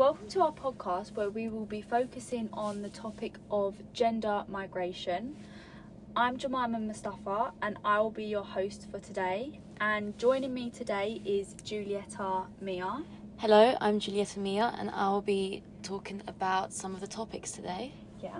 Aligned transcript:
welcome 0.00 0.26
to 0.26 0.40
our 0.40 0.52
podcast 0.52 1.14
where 1.14 1.28
we 1.28 1.50
will 1.50 1.66
be 1.66 1.82
focusing 1.82 2.48
on 2.54 2.80
the 2.80 2.88
topic 2.88 3.36
of 3.50 3.74
gender 3.92 4.42
migration. 4.48 5.36
I'm 6.16 6.38
Jemima 6.38 6.80
Mustafa 6.80 7.52
and 7.60 7.76
I 7.84 8.00
will 8.00 8.10
be 8.10 8.24
your 8.24 8.42
host 8.42 8.86
for 8.90 8.98
today. 8.98 9.60
And 9.78 10.16
joining 10.16 10.54
me 10.54 10.70
today 10.70 11.20
is 11.26 11.52
Julieta 11.62 12.46
Mia. 12.62 13.02
Hello, 13.36 13.76
I'm 13.78 14.00
Julieta 14.00 14.38
Mia 14.38 14.74
and 14.78 14.88
I'll 14.88 15.20
be 15.20 15.62
talking 15.82 16.22
about 16.26 16.72
some 16.72 16.94
of 16.94 17.02
the 17.02 17.06
topics 17.06 17.50
today. 17.50 17.92
Yeah. 18.22 18.38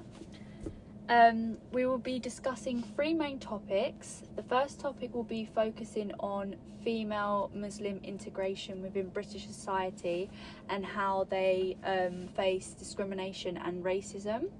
Um, 1.11 1.57
we 1.73 1.87
will 1.87 1.99
be 1.99 2.21
discussing 2.21 2.85
three 2.95 3.15
main 3.15 3.41
topics. 3.41 4.23
The 4.37 4.45
first 4.45 4.79
topic 4.79 5.13
will 5.13 5.25
be 5.25 5.45
focusing 5.45 6.13
on 6.21 6.55
female 6.85 7.51
Muslim 7.53 7.99
integration 8.05 8.81
within 8.81 9.09
British 9.09 9.45
society 9.45 10.31
and 10.69 10.87
how 10.87 11.27
they 11.29 11.77
um, 11.83 12.29
face 12.37 12.69
discrimination 12.79 13.57
and 13.57 13.83
racism. 13.83 14.51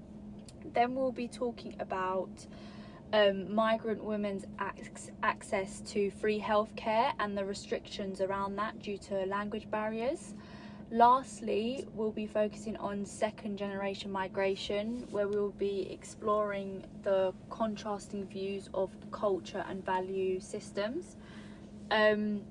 Then 0.73 0.93
we'll 0.93 1.13
be 1.13 1.29
talking 1.29 1.73
about 1.79 2.29
um, 3.13 3.55
migrant 3.55 4.03
women's 4.03 4.43
ac- 4.59 5.13
access 5.23 5.79
to 5.91 6.11
free 6.11 6.41
healthcare 6.41 7.13
and 7.17 7.37
the 7.37 7.45
restrictions 7.45 8.19
around 8.19 8.57
that 8.57 8.81
due 8.81 8.97
to 8.97 9.25
language 9.25 9.71
barriers. 9.71 10.33
Lastly, 10.91 11.85
we'll 11.93 12.11
be 12.11 12.27
focusing 12.27 12.75
on 12.75 13.05
second 13.05 13.57
generation 13.57 14.11
migration, 14.11 15.07
where 15.09 15.25
we 15.25 15.37
will 15.37 15.51
be 15.51 15.87
exploring 15.89 16.83
the 17.03 17.33
contrasting 17.49 18.25
views 18.25 18.69
of 18.73 18.89
culture 19.09 19.63
and 19.69 19.85
value 19.85 20.41
systems. 20.41 21.15
Um, 21.91 22.41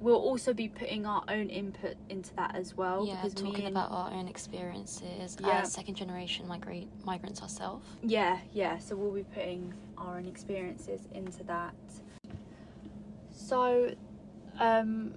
we'll 0.00 0.16
also 0.16 0.54
be 0.54 0.66
putting 0.66 1.04
our 1.04 1.22
own 1.28 1.50
input 1.50 1.96
into 2.08 2.34
that 2.36 2.56
as 2.56 2.74
well. 2.74 3.04
yeah, 3.06 3.16
because 3.16 3.34
talking 3.34 3.66
and- 3.66 3.76
about 3.76 3.90
our 3.90 4.10
own 4.12 4.28
experiences 4.28 5.36
Yeah. 5.38 5.60
as 5.60 5.70
second 5.70 5.96
generation 5.96 6.48
migrate 6.48 6.88
migrants 7.04 7.42
ourselves. 7.42 7.84
Yeah, 8.02 8.38
yeah. 8.54 8.78
So 8.78 8.96
we'll 8.96 9.12
be 9.12 9.24
putting 9.24 9.74
our 9.98 10.16
own 10.16 10.24
experiences 10.26 11.06
into 11.12 11.44
that. 11.44 11.74
So, 13.30 13.94
um, 14.58 15.12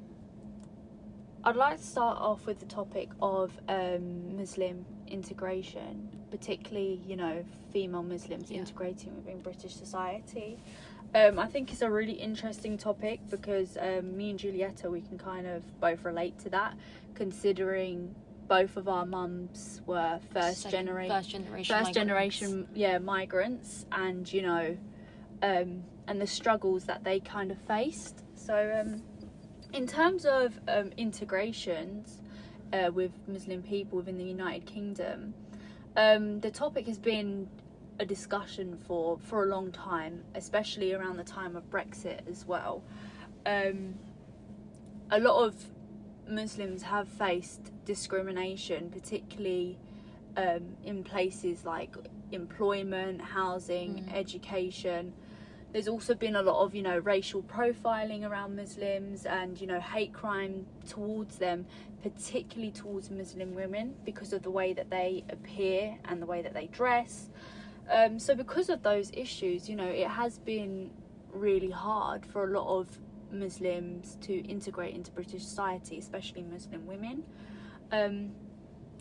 I'd 1.45 1.55
like 1.57 1.77
to 1.77 1.83
start 1.83 2.17
off 2.19 2.45
with 2.45 2.59
the 2.59 2.65
topic 2.65 3.09
of 3.21 3.51
um, 3.67 4.37
Muslim 4.37 4.85
integration, 5.07 6.09
particularly, 6.31 7.01
you 7.05 7.17
know, 7.17 7.43
female 7.71 8.03
Muslims 8.03 8.49
Yeah. 8.49 8.59
integrating 8.59 9.13
within 9.15 9.41
British 9.41 9.75
society. 9.75 10.57
Um, 11.13 11.37
I 11.37 11.47
think 11.47 11.71
it's 11.73 11.81
a 11.81 11.91
really 11.91 12.13
interesting 12.13 12.77
topic 12.77 13.19
because 13.29 13.77
um, 13.79 14.15
me 14.15 14.29
and 14.31 14.39
Julieta, 14.39 14.89
we 14.89 15.01
can 15.01 15.17
kind 15.17 15.45
of 15.45 15.63
both 15.81 16.05
relate 16.05 16.39
to 16.39 16.49
that, 16.51 16.75
considering 17.13 18.15
both 18.47 18.77
of 18.77 18.87
our 18.87 19.05
mums 19.05 19.81
were 19.85 20.19
first 20.33 20.69
generation 20.69 21.15
First 21.15 21.29
generation. 21.29 21.75
first 21.75 21.95
migrants. 21.95 21.95
generation 21.95 22.67
yeah 22.73 22.97
migrants 22.97 23.85
and 23.93 24.31
you 24.31 24.41
know 24.41 24.77
um 25.41 25.83
and 26.07 26.19
the 26.21 26.27
struggles 26.27 26.83
that 26.83 27.05
they 27.05 27.21
kind 27.21 27.51
of 27.51 27.57
faced 27.59 28.21
so 28.35 28.77
um 28.81 29.01
in 29.73 29.87
terms 29.87 30.25
of 30.25 30.59
um 30.67 30.91
integrations 30.97 32.21
uh, 32.73 32.91
with 32.93 33.11
muslim 33.27 33.61
people 33.61 33.97
within 33.97 34.17
the 34.17 34.23
united 34.23 34.65
kingdom 34.65 35.33
um 35.97 36.39
the 36.41 36.51
topic 36.51 36.87
has 36.87 36.97
been 36.97 37.47
a 37.99 38.05
discussion 38.05 38.77
for 38.87 39.17
for 39.19 39.43
a 39.43 39.47
long 39.47 39.71
time 39.71 40.23
especially 40.35 40.93
around 40.93 41.17
the 41.17 41.23
time 41.23 41.55
of 41.55 41.69
brexit 41.69 42.19
as 42.29 42.45
well 42.45 42.83
um 43.45 43.93
a 45.11 45.19
lot 45.19 45.45
of 45.45 45.55
muslims 46.27 46.81
have 46.83 47.07
faced 47.07 47.71
discrimination 47.85 48.89
particularly 48.89 49.77
um, 50.35 50.75
in 50.83 51.03
places 51.03 51.63
like 51.63 51.95
employment, 52.31 53.21
housing, 53.21 54.03
Mm. 54.05 54.15
education. 54.15 55.13
There's 55.73 55.87
also 55.87 56.13
been 56.13 56.35
a 56.35 56.43
lot 56.43 56.63
of, 56.63 56.75
you 56.75 56.83
know, 56.83 56.99
racial 56.99 57.41
profiling 57.41 58.29
around 58.29 58.55
Muslims 58.55 59.25
and, 59.25 59.59
you 59.59 59.65
know, 59.65 59.79
hate 59.79 60.13
crime 60.13 60.67
towards 60.87 61.37
them, 61.37 61.65
particularly 62.03 62.71
towards 62.71 63.09
Muslim 63.09 63.55
women 63.55 63.95
because 64.05 64.33
of 64.33 64.43
the 64.43 64.51
way 64.51 64.73
that 64.73 64.91
they 64.91 65.23
appear 65.29 65.97
and 66.05 66.21
the 66.21 66.27
way 66.27 66.43
that 66.43 66.53
they 66.53 66.67
dress. 66.67 67.29
Um, 67.91 68.19
so, 68.19 68.35
because 68.35 68.69
of 68.69 68.83
those 68.83 69.11
issues, 69.13 69.67
you 69.67 69.75
know, 69.75 69.87
it 69.87 70.07
has 70.07 70.37
been 70.37 70.91
really 71.33 71.71
hard 71.71 72.23
for 72.23 72.45
a 72.45 72.59
lot 72.59 72.79
of 72.79 72.87
Muslims 73.31 74.17
to 74.21 74.33
integrate 74.47 74.93
into 74.93 75.11
British 75.11 75.43
society, 75.43 75.97
especially 75.97 76.43
Muslim 76.43 76.85
women. 76.85 77.23
Um, 77.91 78.31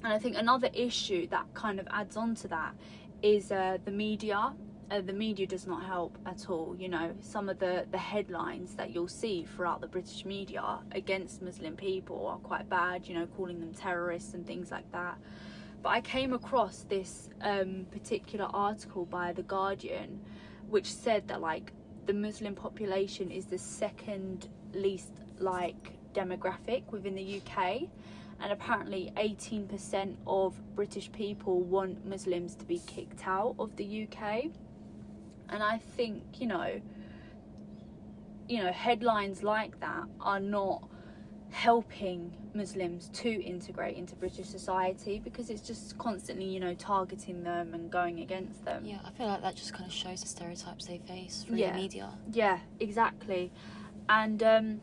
and 0.05 0.13
I 0.13 0.19
think 0.19 0.37
another 0.37 0.71
issue 0.73 1.29
that 1.29 1.53
kind 1.55 1.79
of 1.79 1.87
adds 1.91 2.17
on 2.17 2.35
to 2.37 2.49
that 2.49 2.75
is 3.23 3.53
uh, 3.53 3.79
the 3.85 3.93
media. 3.93 4.55
Uh, 4.93 5.01
the 5.01 5.13
media 5.13 5.47
does 5.47 5.67
not 5.67 5.83
help 5.87 6.19
at 6.27 6.51
all. 6.51 6.77
You 6.79 6.91
know, 6.91 7.15
some 7.23 7.49
of 7.49 7.59
the, 7.59 7.87
the 7.91 7.97
headlines 7.97 8.75
that 8.75 8.91
you'll 8.91 9.09
see 9.09 9.45
throughout 9.45 9.81
the 9.81 9.87
British 9.87 10.27
media 10.27 10.81
against 10.93 11.41
Muslim 11.41 11.77
people 11.77 12.27
are 12.27 12.37
quite 12.37 12.69
bad, 12.69 13.09
you 13.09 13.15
know, 13.15 13.27
calling 13.27 13.59
them 13.59 13.73
terrorists 13.73 14.35
and 14.35 14.47
things 14.47 14.71
like 14.71 14.91
that. 14.93 15.17
But 15.83 15.89
I 15.89 16.03
came 16.03 16.35
across 16.35 16.85
this 16.91 17.31
um, 17.41 17.87
particular 17.91 18.45
article 18.53 19.07
by 19.07 19.33
The 19.33 19.45
Guardian 19.45 20.21
which 20.69 20.93
said 20.93 21.27
that, 21.29 21.41
like, 21.41 21.73
the 22.05 22.13
Muslim 22.13 22.55
population 22.55 23.31
is 23.31 23.47
the 23.47 23.59
second 23.59 24.51
least, 24.75 25.13
like, 25.39 25.93
demographic 26.13 26.83
within 26.91 27.15
the 27.15 27.41
UK 27.41 27.85
and 28.43 28.53
apparently 28.53 29.11
18% 29.17 30.17
of 30.27 30.61
British 30.75 31.11
people 31.13 31.63
want 31.63 32.05
Muslims 32.05 32.55
to 32.57 32.67
be 32.67 32.81
kicked 32.87 33.27
out 33.27 33.55
of 33.59 33.75
the 33.77 34.07
UK. 34.07 34.51
And 35.53 35.63
I 35.63 35.79
think, 35.79 36.23
you 36.41 36.47
know, 36.47 36.81
you 38.49 38.63
know, 38.63 38.73
headlines 38.73 39.43
like 39.43 39.79
that 39.81 40.05
are 40.21 40.41
not 40.41 40.83
helping 41.51 42.35
Muslims 42.55 43.11
to 43.13 43.31
integrate 43.43 43.97
into 43.97 44.17
British 44.17 44.47
society 44.47 45.21
because 45.23 45.51
it's 45.51 45.61
just 45.61 45.97
constantly, 45.99 46.47
you 46.47 46.59
know, 46.59 46.75
targeting 46.75 47.43
them 47.43 47.75
and 47.75 47.91
going 47.91 48.21
against 48.21 48.65
them. 48.65 48.85
Yeah, 48.85 48.99
I 49.05 49.11
feel 49.11 49.27
like 49.27 49.43
that 49.43 49.55
just 49.55 49.75
kind 49.75 49.87
of 49.87 49.93
shows 49.93 50.23
the 50.23 50.29
stereotypes 50.29 50.87
they 50.87 50.99
face 50.99 51.45
through 51.47 51.59
Yeah. 51.59 51.73
the 51.73 51.79
media. 51.79 52.11
Yeah, 52.33 52.59
exactly. 52.81 53.53
And 54.09 54.43
um, 54.43 54.81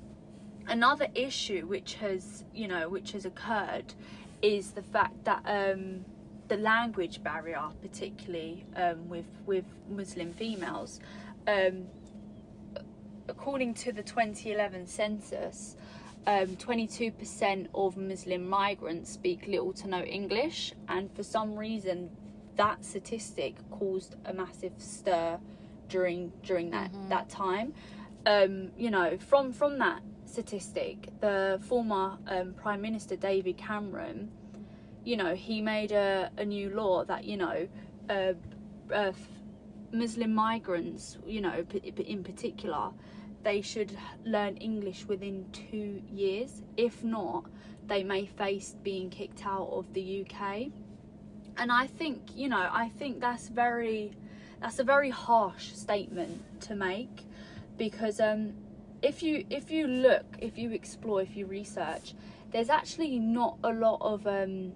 another 0.67 1.07
issue 1.15 1.65
which 1.65 1.95
has, 1.95 2.45
you 2.53 2.67
know, 2.67 2.87
which 2.87 3.11
has 3.13 3.25
occurred 3.25 3.95
is 4.43 4.71
the 4.71 4.83
fact 4.83 5.25
that 5.25 5.41
um, 5.45 6.05
the 6.49 6.57
language 6.57 7.23
barrier, 7.23 7.63
particularly 7.81 8.65
um, 8.75 9.07
with 9.07 9.25
with 9.45 9.65
Muslim 9.89 10.33
females, 10.33 10.99
um, 11.47 11.85
according 13.27 13.73
to 13.75 13.91
the 13.91 14.03
2011 14.03 14.87
census. 14.87 15.77
Um, 16.27 16.47
22% 16.57 17.67
of 17.73 17.95
Muslim 17.95 18.47
migrants 18.47 19.09
speak 19.09 19.47
little 19.47 19.71
to 19.73 19.87
no 19.87 20.03
English, 20.03 20.73
and 20.89 21.09
for 21.15 21.23
some 21.23 21.55
reason, 21.55 22.09
that 22.57 22.83
statistic 22.83 23.55
caused 23.71 24.15
a 24.25 24.33
massive 24.33 24.73
stir 24.77 25.39
during 25.87 26.31
during 26.43 26.71
that 26.71 26.91
Mhm. 26.91 27.09
that 27.09 27.29
time. 27.29 27.73
Um, 28.25 28.71
you 28.77 28.91
know, 28.91 29.17
from 29.17 29.53
from 29.53 29.79
that 29.79 30.01
statistic, 30.25 31.09
the 31.21 31.57
former 31.63 32.17
um, 32.27 32.53
Prime 32.53 32.81
Minister 32.81 33.15
David 33.15 33.57
Cameron, 33.57 34.29
you 35.09 35.17
know, 35.17 35.33
he 35.33 35.59
made 35.59 35.91
a, 35.91 36.29
a 36.37 36.45
new 36.45 36.69
law 36.69 37.03
that 37.03 37.23
you 37.23 37.35
know, 37.35 37.67
uh, 38.11 38.33
uh, 38.93 39.11
Muslim 39.91 40.35
migrants, 40.35 41.17
you 41.25 41.41
know, 41.41 41.65
in 41.97 42.23
particular, 42.23 42.91
they 43.41 43.59
should 43.59 43.97
learn 44.23 44.55
English 44.57 45.05
within 45.05 45.47
two 45.51 46.03
years. 46.11 46.61
If 46.77 47.03
not, 47.03 47.45
they 47.87 48.03
may 48.03 48.27
face 48.27 48.75
being 48.83 49.09
kicked 49.09 49.47
out 49.47 49.69
of 49.71 49.91
the 49.93 50.23
UK. 50.23 50.67
And 51.57 51.71
I 51.71 51.87
think, 51.87 52.21
you 52.35 52.47
know, 52.47 52.69
I 52.71 52.89
think 52.99 53.19
that's 53.19 53.47
very, 53.49 54.11
that's 54.61 54.77
a 54.77 54.83
very 54.83 55.09
harsh 55.09 55.73
statement 55.73 56.61
to 56.67 56.75
make, 56.75 57.25
because 57.79 58.19
um, 58.19 58.53
if 59.01 59.23
you 59.23 59.43
if 59.49 59.71
you 59.71 59.87
look, 59.87 60.25
if 60.37 60.59
you 60.59 60.69
explore, 60.69 61.23
if 61.23 61.35
you 61.35 61.47
research, 61.47 62.13
there's 62.51 62.69
actually 62.69 63.17
not 63.17 63.57
a 63.63 63.71
lot 63.71 63.97
of 64.01 64.27
um, 64.27 64.73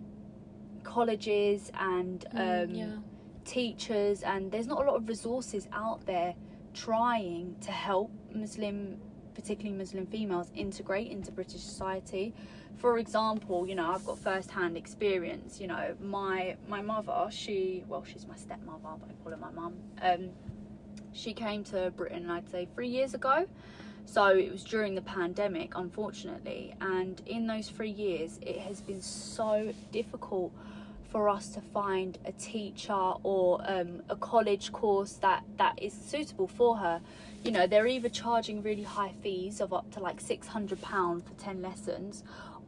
colleges 0.83 1.71
and 1.80 2.25
um, 2.31 2.39
Mm, 2.39 2.77
yeah. 2.77 2.95
teachers 3.45 4.24
and 4.24 4.51
there's 4.51 4.68
not 4.68 4.81
a 4.81 4.85
lot 4.89 4.95
of 4.95 5.07
resources 5.07 5.68
out 5.74 6.06
there 6.06 6.33
trying 6.74 7.56
to 7.62 7.71
help 7.71 8.12
Muslim, 8.33 8.97
particularly 9.35 9.77
Muslim 9.77 10.06
females, 10.07 10.51
integrate 10.56 11.12
into 11.12 11.31
British 11.31 11.62
society. 11.62 12.33
For 12.75 12.97
example, 12.97 13.68
you 13.68 13.75
know, 13.75 13.91
I've 13.91 14.06
got 14.06 14.18
first-hand 14.18 14.75
experience. 14.77 15.59
You 15.62 15.68
know, 15.68 15.95
my 16.01 16.57
my 16.68 16.81
mother, 16.81 17.27
she 17.29 17.83
well, 17.88 18.03
she's 18.03 18.25
my 18.25 18.36
stepmother, 18.36 18.97
but 19.00 19.09
I 19.09 19.13
call 19.24 19.31
her 19.31 19.38
my 19.38 19.51
mum. 19.51 19.75
Um, 20.01 20.29
she 21.12 21.33
came 21.33 21.63
to 21.65 21.91
Britain, 21.95 22.29
I'd 22.29 22.50
say, 22.50 22.68
three 22.74 22.88
years 22.88 23.13
ago. 23.13 23.45
So 24.05 24.27
it 24.27 24.51
was 24.51 24.63
during 24.63 24.95
the 24.95 25.01
pandemic, 25.01 25.73
unfortunately, 25.75 26.75
and 26.79 27.21
in 27.25 27.47
those 27.47 27.69
three 27.69 27.89
years, 27.89 28.39
it 28.41 28.59
has 28.59 28.79
been 28.79 29.01
so 29.01 29.73
difficult 29.91 30.51
for 31.09 31.29
us 31.29 31.50
to 31.50 31.61
find 31.61 32.17
a 32.25 32.31
teacher 32.31 32.94
or 33.23 33.61
um, 33.67 34.01
a 34.09 34.15
college 34.15 34.71
course 34.71 35.13
that 35.13 35.44
that 35.57 35.81
is 35.81 35.94
suitable 35.94 36.47
for 36.47 36.77
her. 36.77 37.01
You 37.44 37.51
know, 37.51 37.67
they're 37.67 37.88
either 37.88 38.09
charging 38.09 38.63
really 38.63 38.83
high 38.83 39.13
fees 39.21 39.61
of 39.61 39.73
up 39.73 39.91
to 39.91 40.00
like 40.00 40.19
six 40.19 40.47
hundred 40.47 40.81
pound 40.81 41.23
for 41.25 41.33
ten 41.33 41.61
lessons, 41.61 42.23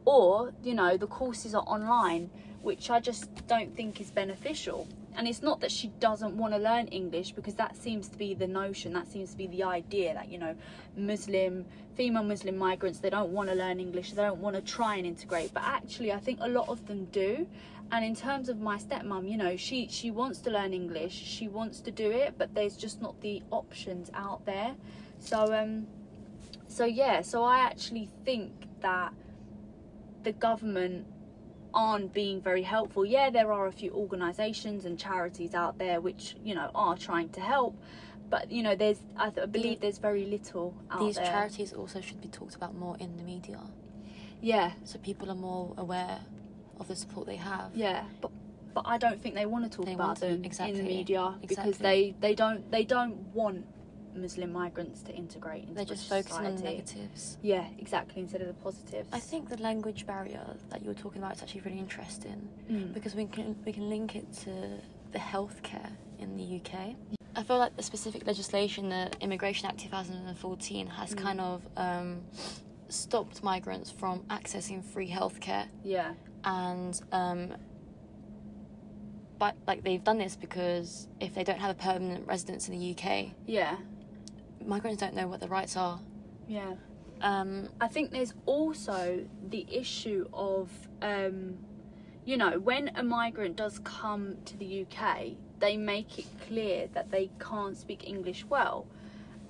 or 0.06 0.52
you 0.62 0.72
know 0.72 0.96
the 0.96 1.06
courses 1.06 1.54
are 1.54 1.64
online, 1.66 2.30
which 2.62 2.88
I 2.88 3.00
just 3.00 3.46
don't 3.46 3.76
think 3.76 4.00
is 4.00 4.10
beneficial 4.10 4.88
and 5.16 5.26
it's 5.26 5.42
not 5.42 5.60
that 5.60 5.72
she 5.72 5.88
doesn't 5.98 6.36
want 6.36 6.52
to 6.52 6.58
learn 6.58 6.88
English 6.88 7.32
because 7.32 7.54
that 7.54 7.74
seems 7.74 8.08
to 8.08 8.18
be 8.18 8.34
the 8.34 8.46
notion, 8.46 8.92
that 8.92 9.08
seems 9.08 9.30
to 9.30 9.36
be 9.36 9.46
the 9.46 9.62
idea 9.62 10.12
that, 10.12 10.30
you 10.30 10.38
know, 10.38 10.54
Muslim, 10.94 11.64
female 11.94 12.22
Muslim 12.22 12.58
migrants, 12.58 12.98
they 12.98 13.08
don't 13.08 13.30
want 13.30 13.48
to 13.48 13.54
learn 13.54 13.80
English, 13.80 14.12
they 14.12 14.22
don't 14.22 14.40
want 14.40 14.56
to 14.56 14.62
try 14.62 14.96
and 14.96 15.06
integrate. 15.06 15.54
But 15.54 15.62
actually, 15.64 16.12
I 16.12 16.18
think 16.18 16.40
a 16.42 16.48
lot 16.48 16.68
of 16.68 16.86
them 16.86 17.06
do. 17.06 17.46
And 17.92 18.04
in 18.04 18.14
terms 18.14 18.50
of 18.50 18.60
my 18.60 18.76
stepmom, 18.76 19.30
you 19.30 19.38
know, 19.38 19.56
she, 19.56 19.88
she 19.88 20.10
wants 20.10 20.40
to 20.40 20.50
learn 20.50 20.74
English, 20.74 21.14
she 21.14 21.48
wants 21.48 21.80
to 21.80 21.90
do 21.90 22.10
it, 22.10 22.34
but 22.36 22.54
there's 22.54 22.76
just 22.76 23.00
not 23.00 23.18
the 23.22 23.42
options 23.50 24.10
out 24.12 24.44
there. 24.44 24.74
So, 25.18 25.54
um, 25.54 25.86
so 26.68 26.84
yeah, 26.84 27.22
so 27.22 27.42
I 27.42 27.60
actually 27.60 28.10
think 28.26 28.52
that 28.82 29.14
the 30.26 30.32
government 30.32 31.06
aren't 31.72 32.12
being 32.12 32.40
very 32.40 32.62
helpful. 32.62 33.04
Yeah, 33.06 33.30
there 33.30 33.52
are 33.52 33.66
a 33.68 33.72
few 33.80 33.92
organisations 33.92 34.84
and 34.84 34.98
charities 34.98 35.54
out 35.54 35.78
there 35.78 36.00
which 36.00 36.34
you 36.44 36.54
know 36.54 36.68
are 36.74 36.96
trying 36.96 37.28
to 37.30 37.40
help, 37.40 37.74
but 38.28 38.50
you 38.50 38.62
know 38.64 38.74
there's 38.74 38.98
I, 39.16 39.30
th- 39.30 39.44
I 39.44 39.46
believe 39.46 39.80
there's 39.80 39.98
very 39.98 40.24
little 40.26 40.74
out 40.90 41.00
These 41.00 41.14
there. 41.16 41.26
charities 41.26 41.72
also 41.72 42.00
should 42.00 42.20
be 42.20 42.28
talked 42.28 42.56
about 42.56 42.74
more 42.74 42.96
in 42.98 43.16
the 43.16 43.22
media, 43.22 43.60
Yeah, 44.42 44.72
so 44.84 44.98
people 44.98 45.30
are 45.30 45.40
more 45.50 45.74
aware 45.78 46.18
of 46.80 46.88
the 46.88 46.96
support 46.96 47.26
they 47.28 47.36
have. 47.52 47.70
yeah, 47.74 48.02
but 48.20 48.32
but 48.74 48.84
I 48.86 48.98
don't 48.98 49.22
think 49.22 49.34
they 49.36 49.46
want 49.46 49.62
to 49.70 49.70
talk 49.76 49.86
They 49.86 49.94
about 49.94 50.18
them 50.20 50.42
in 50.44 50.74
the 50.76 50.82
media 50.98 51.34
because 51.40 51.78
they 51.78 52.14
they 52.20 52.34
don't 52.34 52.68
they 52.72 52.84
don't 52.84 53.14
want 53.32 53.64
Muslim 54.16 54.52
migrants 54.52 55.02
to 55.02 55.12
integrate 55.14 55.62
into 55.62 55.74
They're 55.74 55.84
just 55.84 56.08
British 56.08 56.28
focusing 56.30 56.46
on 56.46 56.56
the 56.56 56.62
negatives. 56.62 57.38
Yeah, 57.42 57.66
exactly. 57.78 58.22
Instead 58.22 58.40
of 58.42 58.48
the 58.48 58.54
positives. 58.54 59.08
I 59.12 59.20
think 59.20 59.48
the 59.48 59.58
language 59.62 60.06
barrier 60.06 60.44
that 60.70 60.82
you 60.82 60.88
were 60.88 60.94
talking 60.94 61.22
about 61.22 61.36
is 61.36 61.42
actually 61.42 61.60
really 61.62 61.78
interesting 61.78 62.48
Mm. 62.70 62.92
because 62.94 63.14
we 63.14 63.26
can 63.26 63.56
we 63.64 63.72
can 63.72 63.88
link 63.88 64.16
it 64.16 64.32
to 64.44 64.50
the 65.12 65.18
healthcare 65.18 65.90
in 66.18 66.36
the 66.36 66.44
UK. 66.60 66.96
I 67.36 67.42
feel 67.42 67.58
like 67.58 67.76
the 67.76 67.82
specific 67.82 68.26
legislation, 68.26 68.88
the 68.88 69.10
Immigration 69.20 69.66
Act 69.68 69.78
2014, 69.80 70.86
has 70.86 71.14
Mm. 71.14 71.18
kind 71.22 71.40
of 71.40 71.62
um, 71.76 72.22
stopped 72.88 73.42
migrants 73.42 73.90
from 73.90 74.20
accessing 74.30 74.82
free 74.82 75.10
healthcare, 75.10 75.66
Yeah. 75.84 76.14
and 76.44 76.98
um, 77.12 77.52
but 79.38 79.54
like 79.66 79.82
they've 79.84 80.02
done 80.02 80.18
this 80.18 80.34
because 80.34 81.08
if 81.20 81.34
they 81.34 81.44
don't 81.44 81.58
have 81.58 81.70
a 81.70 81.74
permanent 81.78 82.26
residence 82.26 82.68
in 82.68 82.78
the 82.78 82.90
UK, 82.94 83.34
Yeah. 83.46 83.76
Migrants 84.66 85.00
don't 85.00 85.14
know 85.14 85.26
what 85.26 85.40
their 85.40 85.48
rights 85.48 85.76
are. 85.76 86.00
Yeah. 86.48 86.74
Um, 87.20 87.68
I 87.80 87.88
think 87.88 88.10
there's 88.10 88.34
also 88.44 89.24
the 89.48 89.66
issue 89.70 90.28
of, 90.32 90.70
um, 91.02 91.56
you 92.24 92.36
know, 92.36 92.58
when 92.58 92.90
a 92.94 93.02
migrant 93.02 93.56
does 93.56 93.78
come 93.80 94.36
to 94.44 94.56
the 94.56 94.82
UK, 94.82 95.32
they 95.58 95.76
make 95.76 96.18
it 96.18 96.26
clear 96.46 96.88
that 96.92 97.10
they 97.10 97.30
can't 97.40 97.76
speak 97.76 98.06
English 98.06 98.44
well. 98.44 98.86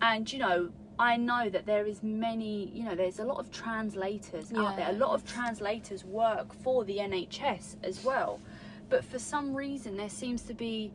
And, 0.01 0.31
you 0.33 0.39
know, 0.39 0.71
I 0.99 1.17
know 1.17 1.51
that 1.51 1.67
there 1.67 1.87
is 1.87 2.03
many, 2.03 2.71
you 2.73 2.85
know, 2.85 2.95
there's 2.95 3.19
a 3.19 3.25
lot 3.25 3.39
of 3.39 3.51
translators 3.51 4.53
out 4.53 4.77
there. 4.77 4.89
A 4.89 4.93
lot 4.93 5.11
of 5.11 5.27
translators 5.27 6.05
work 6.05 6.55
for 6.55 6.85
the 6.85 6.99
NHS 6.99 7.77
as 7.83 8.03
well. 8.05 8.41
But 8.89 9.05
for 9.05 9.19
some 9.19 9.55
reason, 9.55 9.97
there 9.97 10.09
seems 10.09 10.43
to 10.43 10.55
be 10.55 10.93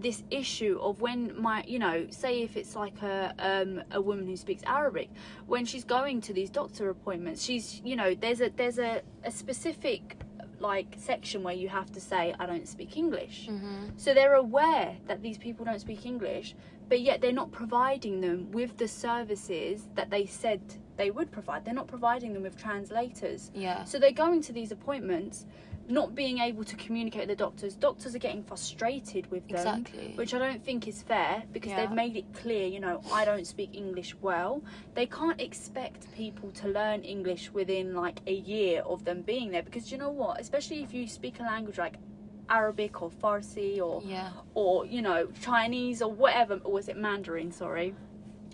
this 0.00 0.22
issue 0.30 0.78
of 0.80 1.00
when 1.00 1.40
my 1.40 1.64
you 1.66 1.78
know 1.78 2.06
say 2.10 2.42
if 2.42 2.56
it's 2.56 2.76
like 2.76 3.00
a 3.02 3.34
um 3.38 3.82
a 3.90 4.00
woman 4.00 4.26
who 4.26 4.36
speaks 4.36 4.62
arabic 4.66 5.10
when 5.46 5.64
she's 5.64 5.84
going 5.84 6.20
to 6.20 6.32
these 6.32 6.50
doctor 6.50 6.88
appointments 6.90 7.42
she's 7.42 7.80
you 7.84 7.96
know 7.96 8.14
there's 8.14 8.40
a 8.40 8.50
there's 8.50 8.78
a, 8.78 9.02
a 9.24 9.30
specific 9.30 10.16
like 10.60 10.94
section 10.98 11.42
where 11.42 11.54
you 11.54 11.68
have 11.68 11.90
to 11.90 12.00
say 12.00 12.34
i 12.38 12.46
don't 12.46 12.68
speak 12.68 12.96
english 12.96 13.48
mhm. 13.50 13.90
so 13.96 14.14
they're 14.14 14.34
aware 14.34 14.96
that 15.06 15.22
these 15.22 15.38
people 15.38 15.64
don't 15.64 15.80
speak 15.80 16.04
english 16.06 16.54
but 16.88 17.00
yet 17.00 17.20
they're 17.20 17.32
not 17.32 17.50
providing 17.52 18.20
them 18.20 18.50
with 18.50 18.76
the 18.78 18.88
services 18.88 19.88
that 19.94 20.10
they 20.10 20.24
said 20.26 20.60
they 20.98 21.10
would 21.10 21.30
provide 21.30 21.64
they're 21.64 21.72
not 21.72 21.86
providing 21.86 22.34
them 22.34 22.42
with 22.42 22.56
translators 22.56 23.50
Yeah. 23.54 23.84
so 23.84 23.98
they're 23.98 24.12
going 24.12 24.42
to 24.42 24.52
these 24.52 24.70
appointments 24.72 25.46
not 25.90 26.14
being 26.14 26.38
able 26.40 26.64
to 26.64 26.76
communicate 26.76 27.22
with 27.22 27.30
the 27.30 27.36
doctors 27.44 27.74
doctors 27.74 28.14
are 28.14 28.18
getting 28.18 28.42
frustrated 28.42 29.30
with 29.30 29.48
them 29.48 29.56
Exactly. 29.56 30.12
which 30.16 30.34
I 30.34 30.38
don't 30.38 30.62
think 30.62 30.86
is 30.86 31.02
fair 31.02 31.44
because 31.50 31.70
Yeah. 31.70 31.80
they've 31.86 31.96
made 32.04 32.14
it 32.16 32.26
clear, 32.34 32.66
you 32.66 32.78
know, 32.80 33.00
I 33.10 33.24
don't 33.24 33.46
speak 33.46 33.70
English 33.74 34.14
well. 34.20 34.62
They 34.94 35.06
can't 35.06 35.40
expect 35.40 36.12
people 36.14 36.50
to 36.60 36.68
learn 36.68 37.00
English 37.04 37.50
within 37.52 37.94
like 37.94 38.20
a 38.26 38.34
year 38.34 38.82
of 38.82 39.04
them 39.06 39.22
being 39.22 39.50
there 39.50 39.62
because 39.62 39.90
you 39.90 39.96
know 39.96 40.10
what, 40.10 40.38
especially 40.40 40.82
if 40.82 40.92
you 40.92 41.06
speak 41.06 41.40
a 41.40 41.44
language 41.44 41.78
like 41.78 41.94
Arabic 42.50 43.00
or 43.02 43.10
Farsi 43.10 43.80
or 43.80 44.02
Yeah. 44.04 44.30
or 44.54 44.84
you 44.84 45.00
know 45.00 45.28
Chinese 45.40 46.02
or 46.02 46.10
whatever, 46.12 46.54
or 46.64 46.72
was 46.72 46.88
it 46.88 46.96
Mandarin? 46.98 47.50
Sorry, 47.50 47.94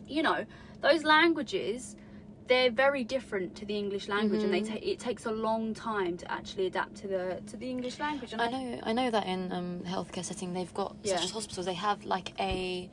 you 0.07 0.23
know 0.23 0.45
those 0.83 1.03
languages. 1.03 1.97
They're 2.47 2.71
very 2.71 3.05
different 3.05 3.55
to 3.57 3.65
the 3.65 3.77
English 3.79 4.07
language, 4.09 4.43
and 4.43 4.53
they 4.53 4.61
Mhm. 4.61 4.69
ta- 4.69 4.81
it 4.83 4.99
takes 4.99 5.25
a 5.25 5.31
long 5.31 5.73
time 5.73 6.19
to 6.19 6.31
actually 6.31 6.67
adapt 6.67 6.95
to 6.97 7.09
the 7.09 7.41
to 7.47 7.57
the 7.57 7.69
English 7.71 7.99
language. 7.99 8.33
And 8.33 8.43
I 8.43 8.49
know, 8.51 8.81
I 8.83 8.93
know 8.93 9.11
that 9.11 9.27
in 9.27 9.51
um, 9.53 9.81
healthcare 9.87 10.25
setting 10.25 10.53
they've 10.53 10.75
got 10.75 10.95
Yeah. 11.03 11.15
such 11.17 11.25
as 11.25 11.31
hospitals. 11.31 11.65
They 11.67 11.75
have 11.75 12.05
like 12.05 12.33
a 12.39 12.91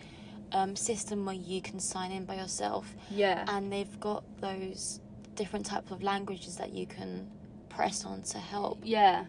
um, 0.54 0.76
system 0.76 1.26
where 1.26 1.36
you 1.36 1.62
can 1.62 1.80
sign 1.80 2.12
in 2.12 2.26
by 2.26 2.36
yourself, 2.36 2.96
yeah, 3.10 3.46
and 3.48 3.72
they've 3.72 4.00
got 4.00 4.24
those 4.42 5.00
different 5.36 5.66
types 5.66 5.92
of 5.92 6.04
languages 6.04 6.58
that 6.58 6.72
you 6.74 6.86
can 6.86 7.30
press 7.70 8.04
on 8.06 8.22
to 8.24 8.38
help. 8.38 8.80
yeah. 8.84 9.26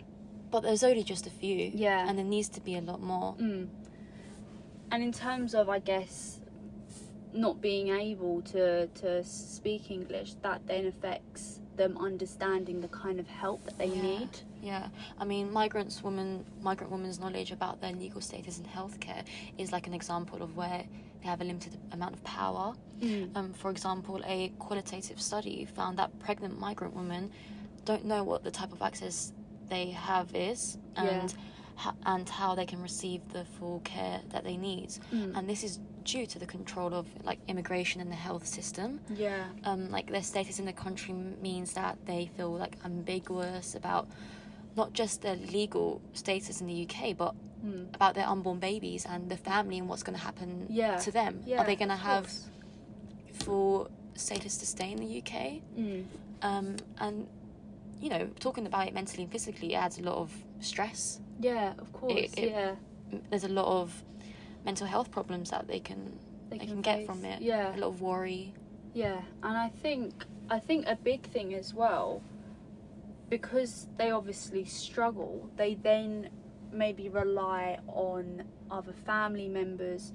But 0.50 0.62
there's 0.64 0.82
only 0.84 1.02
just 1.04 1.26
a 1.26 1.30
few, 1.30 1.70
Yeah. 1.74 2.06
and 2.08 2.18
there 2.18 2.26
needs 2.26 2.48
to 2.50 2.60
be 2.60 2.74
a 2.76 2.80
lot 2.80 3.00
more. 3.00 3.34
Mm. 3.36 3.68
And 4.90 5.02
in 5.02 5.12
terms 5.12 5.54
of, 5.54 5.68
I 5.70 5.78
guess, 5.78 6.40
not 7.32 7.60
being 7.60 7.88
able 7.88 8.42
to 8.42 8.86
to 8.88 9.24
speak 9.24 9.90
English, 9.90 10.34
that 10.42 10.66
then 10.66 10.86
affects 10.86 11.58
them 11.76 11.96
understanding 11.98 12.80
the 12.82 12.88
kind 12.88 13.18
of 13.18 13.26
help 13.26 13.64
that 13.64 13.78
they 13.78 13.86
Yeah. 13.86 14.02
need. 14.02 14.28
Yeah, 14.62 14.88
I 15.18 15.24
mean, 15.24 15.50
migrants, 15.52 16.02
women, 16.04 16.44
migrant 16.60 16.92
women's 16.92 17.18
knowledge 17.18 17.50
about 17.50 17.80
their 17.80 17.92
legal 17.92 18.20
status 18.20 18.58
in 18.58 18.64
healthcare 18.66 19.24
is 19.58 19.72
like 19.72 19.86
an 19.86 19.94
example 19.94 20.42
of 20.42 20.56
where 20.56 20.84
they 21.20 21.26
have 21.28 21.40
a 21.40 21.44
limited 21.44 21.78
amount 21.92 22.14
of 22.14 22.22
power. 22.24 22.74
Mm. 23.00 23.34
Um, 23.36 23.52
for 23.54 23.70
example, 23.70 24.20
a 24.26 24.50
qualitative 24.58 25.20
study 25.20 25.64
found 25.64 25.98
that 25.98 26.16
pregnant 26.20 26.60
migrant 26.60 26.94
women 26.94 27.30
don't 27.84 28.04
know 28.04 28.22
what 28.22 28.44
the 28.44 28.50
type 28.50 28.72
of 28.72 28.82
access 28.82 29.32
they 29.68 29.86
have 29.90 30.32
is 30.34 30.78
and 30.96 31.32
ho- 31.32 31.38
and 32.06 32.28
how 32.28 32.54
they 32.54 32.66
can 32.66 32.80
receive 32.82 33.20
the 33.32 33.44
full 33.58 33.80
care 33.80 34.20
that 34.30 34.44
they 34.44 34.56
need. 34.56 34.90
Mm. 35.12 35.36
And 35.36 35.48
this 35.48 35.64
is 35.64 35.78
due 36.04 36.26
to 36.26 36.38
the 36.38 36.46
control 36.46 36.94
of 36.94 37.06
like 37.24 37.38
immigration 37.48 38.00
and 38.00 38.10
the 38.10 38.16
health 38.16 38.46
system. 38.46 39.00
Yeah. 39.14 39.44
Um, 39.64 39.90
like 39.90 40.10
their 40.10 40.22
status 40.22 40.58
in 40.58 40.64
the 40.66 40.72
country 40.72 41.14
means 41.14 41.72
that 41.74 41.96
they 42.06 42.30
feel 42.36 42.52
like 42.52 42.76
ambiguous 42.84 43.74
about 43.74 44.08
not 44.76 44.92
just 44.92 45.22
their 45.22 45.36
legal 45.36 46.00
status 46.12 46.60
in 46.60 46.66
the 46.66 46.86
UK, 46.88 47.16
but 47.16 47.34
Mm. 47.64 47.94
about 47.94 48.14
their 48.16 48.26
unborn 48.26 48.58
babies 48.58 49.06
and 49.08 49.30
the 49.30 49.36
family 49.36 49.78
and 49.78 49.88
what's 49.88 50.02
going 50.02 50.18
to 50.18 50.24
happen 50.24 50.66
Yeah. 50.68 50.96
to 50.96 51.12
them. 51.12 51.42
Yeah. 51.46 51.60
Are 51.60 51.64
they 51.64 51.76
going 51.76 51.90
to 51.90 51.94
have 51.94 52.24
course. 52.24 52.48
full 53.34 53.88
status 54.16 54.56
to 54.58 54.66
stay 54.66 54.90
in 54.90 54.98
the 54.98 55.18
UK? 55.22 55.62
Mm. 55.78 56.04
Um, 56.42 56.76
and 56.98 57.28
you 58.00 58.08
know, 58.08 58.26
talking 58.40 58.66
about 58.66 58.88
it 58.88 58.94
mentally 58.94 59.22
and 59.22 59.30
physically 59.30 59.74
it 59.74 59.76
adds 59.76 59.96
a 59.98 60.02
lot 60.02 60.16
of 60.16 60.32
stress. 60.62 61.20
Yeah, 61.40 61.74
of 61.78 61.92
course. 61.92 62.32
it- 62.36 62.50
yeah. 62.50 62.74
There's 63.28 63.44
a 63.44 63.48
lot 63.48 63.66
of 63.66 64.04
mental 64.64 64.86
health 64.86 65.10
problems 65.10 65.50
that 65.50 65.68
they 65.68 65.80
can 65.80 66.18
they, 66.48 66.58
can, 66.58 66.80
get 66.80 67.06
from 67.06 67.24
it. 67.24 67.42
Yeah. 67.42 67.74
a 67.74 67.78
lot 67.78 67.88
of 67.88 68.00
worry. 68.00 68.54
Yeah, 68.94 69.20
and 69.42 69.56
I 69.56 69.68
think 69.68 70.24
I 70.50 70.58
think 70.58 70.86
a 70.86 70.96
big 70.96 71.26
thing 71.26 71.54
as 71.54 71.72
well, 71.74 72.22
because 73.28 73.88
they 73.96 74.10
obviously 74.10 74.64
struggle, 74.64 75.48
they 75.56 75.74
then 75.74 76.28
maybe 76.72 77.08
rely 77.08 77.78
on 77.86 78.44
other 78.70 78.92
family 78.92 79.48
members 79.48 80.12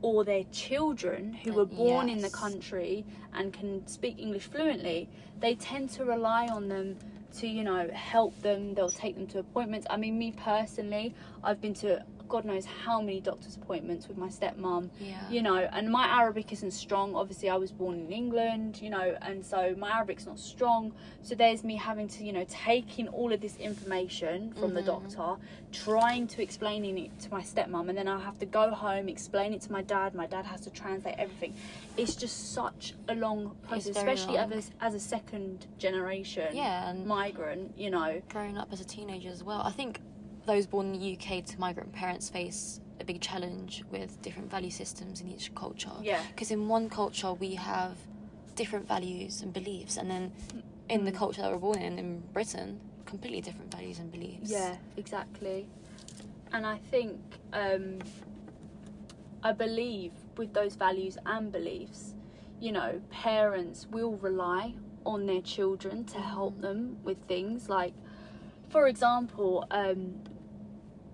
or 0.00 0.24
their 0.24 0.44
children 0.52 1.32
who 1.32 1.52
were 1.52 1.66
born 1.66 2.08
in 2.08 2.18
the 2.18 2.30
country 2.30 3.04
and 3.32 3.52
can 3.52 3.86
speak 3.86 4.18
English 4.18 4.44
fluently. 4.44 5.08
They 5.40 5.54
tend 5.54 5.90
to 5.90 6.04
rely 6.04 6.46
on 6.48 6.68
them 6.68 6.98
to, 7.36 7.46
you 7.46 7.64
know, 7.64 7.88
help 7.92 8.40
them. 8.42 8.74
They'll 8.74 8.88
take 8.88 9.14
them 9.14 9.26
to 9.28 9.38
appointments. 9.38 9.86
I 9.90 9.96
mean, 9.96 10.18
me 10.18 10.32
personally, 10.32 11.14
I've 11.42 11.60
been 11.60 11.74
to 11.74 12.04
God 12.28 12.44
knows 12.44 12.64
how 12.64 13.00
many 13.00 13.20
doctor's 13.20 13.56
appointments 13.56 14.08
with 14.08 14.16
my 14.18 14.28
stepmom. 14.28 14.90
Yeah. 15.00 15.28
You 15.30 15.42
know, 15.42 15.56
and 15.56 15.90
my 15.90 16.06
Arabic 16.06 16.52
isn't 16.52 16.72
strong. 16.72 17.14
Obviously, 17.14 17.48
I 17.50 17.56
was 17.56 17.72
born 17.72 17.98
in 18.00 18.12
England, 18.12 18.80
you 18.82 18.90
know, 18.90 19.16
and 19.22 19.44
so 19.44 19.74
my 19.78 19.90
Arabic's 19.90 20.26
not 20.26 20.38
strong. 20.38 20.92
So 21.22 21.34
there's 21.34 21.64
me 21.64 21.76
having 21.76 22.08
to, 22.08 22.24
you 22.24 22.32
know, 22.32 22.44
take 22.48 22.98
in 22.98 23.08
all 23.08 23.32
of 23.32 23.40
this 23.40 23.56
information 23.56 24.52
from 24.54 24.74
the 24.74 24.82
Mhm. 24.82 24.86
doctor, 24.86 25.36
trying 25.72 26.26
to 26.28 26.42
explain 26.42 26.84
it 26.98 27.18
to 27.20 27.30
my 27.30 27.42
stepmom, 27.42 27.88
and 27.88 27.96
then 27.96 28.08
I 28.08 28.20
have 28.20 28.38
to 28.38 28.46
go 28.46 28.70
home, 28.70 29.08
explain 29.08 29.52
it 29.52 29.60
to 29.62 29.72
my 29.72 29.82
dad. 29.82 30.14
My 30.14 30.26
dad 30.26 30.46
has 30.46 30.60
to 30.62 30.70
translate 30.70 31.16
everything. 31.18 31.54
It's 31.96 32.14
just 32.14 32.52
such 32.52 32.94
a 33.08 33.14
long 33.14 33.56
process, 33.62 33.96
especially 33.96 34.34
long. 34.36 34.52
as 34.52 34.70
as 34.80 34.94
a 34.94 35.00
second 35.00 35.66
generation 35.78 36.54
Yeah, 36.54 36.88
and 36.88 37.06
migrant. 37.06 37.72
You 37.76 37.90
know, 37.90 38.20
growing 38.28 38.56
up 38.58 38.72
as 38.72 38.80
a 38.80 38.84
teenager 38.84 39.28
as 39.30 39.42
well. 39.42 39.60
I 39.62 39.70
think 39.72 40.00
those 40.48 40.66
born 40.66 40.86
in 40.94 41.00
the 41.00 41.06
UK 41.16 41.44
to 41.44 41.60
migrant 41.60 41.92
parents 41.92 42.28
face 42.30 42.80
a 43.00 43.04
big 43.04 43.20
challenge 43.20 43.84
with 43.90 44.20
different 44.22 44.50
value 44.50 44.70
systems 44.70 45.20
in 45.20 45.28
each 45.28 45.54
culture. 45.54 45.92
yeah, 46.02 46.20
Because 46.34 46.50
in 46.50 46.66
one 46.68 46.88
culture 46.88 47.32
we 47.32 47.54
have 47.54 47.96
different 48.56 48.88
values 48.88 49.42
and 49.42 49.52
beliefs, 49.52 49.96
and 49.98 50.10
then 50.10 50.32
in 50.88 51.04
the 51.04 51.12
Mm. 51.12 51.16
culture 51.16 51.42
that 51.42 51.52
we're 51.52 51.58
born 51.58 51.78
in, 51.80 51.98
in 51.98 52.20
Britain, 52.32 52.80
completely 53.04 53.40
different 53.40 53.70
values 53.70 53.98
and 54.00 54.10
beliefs. 54.10 54.50
Yeah, 54.50 54.76
exactly. 54.96 55.68
And 56.52 56.66
I 56.66 56.78
think 56.90 57.20
um, 57.52 57.98
I 59.42 59.52
believe 59.52 60.12
with 60.36 60.52
those 60.54 60.74
values 60.74 61.18
and 61.26 61.52
beliefs, 61.52 62.14
you 62.58 62.72
know, 62.72 63.00
parents 63.10 63.86
will 63.90 64.16
rely 64.16 64.74
on 65.06 65.26
their 65.26 65.42
children 65.42 66.04
to 66.06 66.18
help 66.20 66.54
Mhm. 66.58 66.60
them 66.62 66.96
with 67.04 67.18
things 67.28 67.68
like, 67.68 67.94
for 68.68 68.88
example, 68.88 69.66
um, 69.70 70.20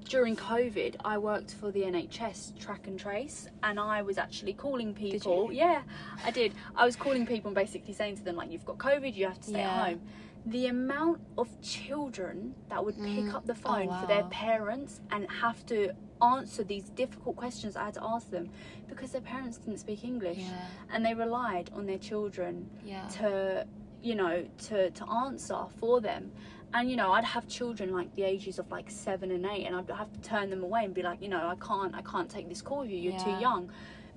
during 0.04 0.36
COVID, 0.36 0.96
I 1.04 1.18
worked 1.18 1.52
for 1.54 1.70
the 1.70 1.82
NHS 1.82 2.58
track 2.58 2.86
and 2.86 2.98
trace, 2.98 3.48
and 3.62 3.80
I 3.80 4.02
was 4.02 4.18
actually 4.18 4.52
calling 4.52 4.94
people. 4.94 5.50
Yeah, 5.52 5.82
I 6.24 6.30
did. 6.30 6.52
I 6.76 6.84
was 6.84 6.96
calling 6.96 7.26
people 7.26 7.48
and 7.48 7.54
basically 7.54 7.94
saying 7.94 8.16
to 8.18 8.24
them, 8.24 8.36
like, 8.36 8.50
you've 8.52 8.64
got 8.64 8.78
COVID, 8.78 9.14
you 9.14 9.26
have 9.26 9.38
to 9.40 9.48
stay 9.50 9.58
Yeah. 9.60 9.70
at 9.82 9.88
home. 9.88 10.00
The 10.46 10.66
amount 10.66 11.20
of 11.38 11.48
children 11.62 12.54
that 12.68 12.84
would 12.84 12.96
pick 12.96 13.24
Mm. 13.24 13.34
up 13.34 13.46
the 13.46 13.54
Oh, 13.54 13.68
phone 13.68 13.88
for 14.00 14.06
their 14.06 14.24
parents 14.24 15.00
and 15.10 15.26
have 15.30 15.64
to 15.66 15.92
answer 16.20 16.62
these 16.62 16.90
difficult 16.90 17.36
questions 17.36 17.76
I 17.76 17.86
had 17.86 17.94
to 17.94 18.04
ask 18.04 18.30
them 18.30 18.50
because 18.86 19.12
their 19.12 19.22
parents 19.22 19.56
didn't 19.58 19.78
speak 19.80 20.04
English 20.04 20.38
Yeah. 20.38 20.66
and 20.92 21.04
they 21.04 21.14
relied 21.14 21.70
on 21.74 21.86
their 21.86 21.98
children 21.98 22.68
Yeah. 22.84 23.06
to 23.20 23.66
you 24.02 24.14
know 24.14 24.44
to 24.58 24.90
to 24.90 25.08
answer 25.08 25.64
for 25.78 26.00
them 26.02 26.30
and 26.74 26.90
you 26.90 26.96
know 26.96 27.12
i'd 27.12 27.24
have 27.24 27.48
children 27.48 27.92
like 27.92 28.14
the 28.16 28.22
ages 28.22 28.58
of 28.58 28.70
like 28.70 28.90
seven 28.90 29.30
and 29.30 29.46
eight 29.46 29.64
and 29.64 29.74
i'd 29.74 29.88
have 29.90 30.12
to 30.12 30.20
turn 30.20 30.50
them 30.50 30.62
away 30.62 30.84
and 30.84 30.92
be 30.92 31.02
like 31.02 31.22
you 31.22 31.28
know 31.28 31.48
i 31.48 31.54
can't 31.64 31.94
i 31.94 32.02
can't 32.02 32.28
take 32.28 32.48
this 32.48 32.60
call 32.60 32.80
with 32.80 32.90
you 32.90 32.98
you're 32.98 33.20
too 33.20 33.36
young 33.40 33.70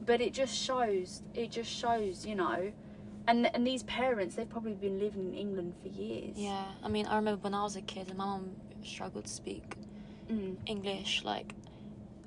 but 0.05 0.19
it 0.19 0.33
just 0.33 0.55
shows 0.55 1.21
it 1.33 1.49
just 1.49 1.71
shows 1.71 2.25
you 2.25 2.35
know 2.35 2.71
and 3.27 3.53
and 3.53 3.65
these 3.65 3.83
parents 3.83 4.35
they've 4.35 4.49
probably 4.49 4.73
been 4.73 4.99
living 4.99 5.27
in 5.27 5.33
england 5.33 5.73
for 5.81 5.89
years 5.89 6.35
Yeah. 6.35 6.63
I 6.83 6.87
mean, 6.87 7.05
I 7.07 7.15
remember 7.15 7.41
when 7.41 7.53
I 7.53 7.63
was 7.63 7.75
a 7.75 7.81
kid 7.81 8.07
and 8.09 8.17
my 8.17 8.25
mum 8.25 8.55
struggled 8.83 9.25
to 9.25 9.31
speak 9.31 9.75
mm. 10.31 10.55
English, 10.65 11.23
like 11.23 11.53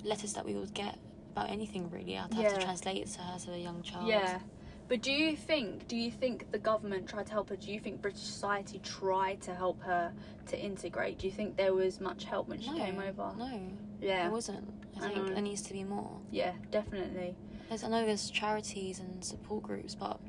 letters 0.03 0.33
that 0.33 0.45
we 0.45 0.53
would 0.53 0.73
get 0.73 0.97
about 1.33 1.49
anything 1.49 1.89
really. 1.89 2.17
I'd 2.17 2.33
have 2.33 2.53
to 2.53 2.61
translate 2.61 2.97
it 2.97 3.07
to 3.13 3.19
her 3.21 3.35
as 3.35 3.47
a 3.47 3.57
young 3.57 3.81
child. 3.81 4.07
yeah 4.07 4.39
but 4.91 5.01
do 5.01 5.11
you 5.13 5.37
think 5.37 5.87
do 5.87 5.95
you 5.95 6.11
think 6.11 6.51
the 6.51 6.59
government 6.59 7.07
tried 7.07 7.25
to 7.25 7.31
help 7.31 7.47
her 7.49 7.55
do 7.55 7.71
you 7.71 7.79
think 7.79 8.01
british 8.01 8.19
society 8.21 8.77
tried 8.83 9.39
to 9.41 9.55
help 9.55 9.81
her 9.81 10.11
to 10.45 10.59
integrate 10.59 11.17
do 11.17 11.27
you 11.27 11.31
think 11.33 11.55
there 11.55 11.73
was 11.73 12.01
much 12.01 12.25
help 12.25 12.49
when 12.49 12.59
she 12.59 12.71
No, 12.71 12.77
came 12.77 12.99
over 12.99 13.31
No, 13.37 13.61
yeah 14.01 14.23
there 14.23 14.31
wasn't. 14.31 14.67
I 15.01 15.05
I 15.05 15.13
think 15.13 15.27
know. 15.29 15.33
there 15.33 15.41
needs 15.41 15.61
to 15.61 15.73
be 15.73 15.85
more. 15.85 16.11
yeah 16.29 16.51
definitely 16.71 17.35
There's, 17.69 17.85
I 17.85 17.87
know 17.87 18.05
there's 18.05 18.29
charities 18.29 18.99
and 18.99 19.23
support 19.23 19.63
groups, 19.63 19.95
but 19.95 20.19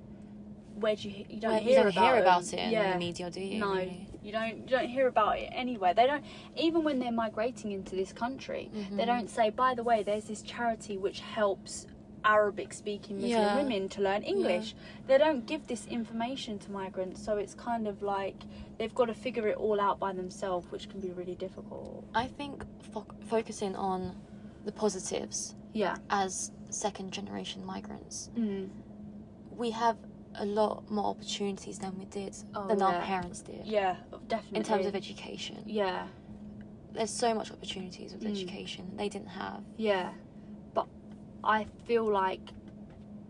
where 0.76 0.94
do 0.94 1.08
you 1.10 1.24
you 1.28 1.40
don't 1.40 1.58
hear 1.58 1.70
you 1.70 1.76
don't 1.82 1.88
about 1.96 2.04
hear 2.04 2.16
about 2.22 2.42
it 2.52 2.58
in 2.60 2.70
yeah 2.70 2.92
the 2.92 2.98
media, 3.00 3.30
do 3.30 3.40
you? 3.40 3.58
no 3.58 3.72
really? 3.74 4.06
you 4.22 4.30
don't 4.30 4.58
you 4.58 4.76
don't 4.76 4.88
hear 4.88 5.08
about 5.08 5.38
it 5.40 5.48
anywhere 5.52 5.92
they 5.92 6.06
don't 6.06 6.24
even 6.56 6.84
when 6.84 7.00
they're 7.00 7.10
migrating 7.26 7.72
into 7.72 7.96
this 7.96 8.12
country 8.12 8.70
they 8.72 9.02
Mhm. 9.02 9.06
don't 9.06 9.28
say 9.28 9.50
by 9.50 9.74
the 9.74 9.82
way 9.82 10.04
there's 10.04 10.24
this 10.32 10.40
charity 10.42 10.96
which 10.98 11.18
helps 11.18 11.86
arabic 12.24 12.72
speaking 12.72 13.16
muslim 13.16 13.30
Yeah. 13.30 13.56
women 13.56 13.88
to 13.90 14.00
learn 14.02 14.22
english 14.22 14.74
they 15.06 15.18
don't 15.18 15.46
give 15.46 15.66
this 15.66 15.86
information 15.86 16.58
to 16.60 16.70
migrants 16.70 17.24
so 17.24 17.36
it's 17.36 17.54
kind 17.54 17.86
of 17.88 18.02
like 18.02 18.36
they've 18.78 18.94
got 18.94 19.06
to 19.06 19.14
figure 19.14 19.46
it 19.48 19.56
all 19.56 19.80
out 19.80 19.98
by 19.98 20.12
themselves 20.12 20.70
which 20.70 20.88
can 20.90 21.00
be 21.00 21.10
really 21.12 21.34
difficult 21.34 22.04
I 22.14 22.26
think 22.26 22.64
fo- 22.92 23.06
focusing 23.28 23.74
on 23.76 24.14
the 24.64 24.72
positives 24.72 25.54
yeah 25.72 25.96
as 26.10 26.52
second 26.70 27.12
generation 27.12 27.64
migrants, 27.66 28.30
mm. 28.36 28.68
we 29.50 29.70
have 29.72 29.96
a 30.36 30.44
lot 30.46 30.90
more 30.90 31.06
opportunities 31.06 31.78
than 31.78 31.98
we 31.98 32.06
did 32.06 32.34
Oh, 32.54 32.66
than 32.68 32.80
our 32.82 33.00
parents 33.02 33.40
did 33.42 33.66
yeah 33.66 33.96
definitely 34.28 34.58
in 34.58 34.64
terms 34.64 34.86
of 34.86 34.94
education. 34.94 35.58
yeah 35.66 36.06
There's 36.94 37.10
so 37.10 37.34
much 37.34 37.50
opportunities 37.50 38.12
with 38.12 38.22
Mm. 38.22 38.30
education 38.36 38.82
they 38.96 39.08
didn't 39.08 39.28
have. 39.42 39.60
Yeah, 39.78 40.10
I 41.44 41.66
feel 41.86 42.10
like 42.10 42.40